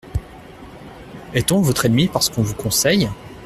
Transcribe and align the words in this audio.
Est-on 1.35 1.61
votre 1.61 1.85
ennemi 1.85 2.07
parce 2.07 2.29
qu’on 2.31 2.41
vous 2.41 2.55
conseille? 2.55 3.07